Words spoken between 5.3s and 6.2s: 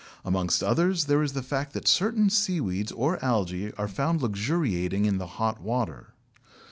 hot water.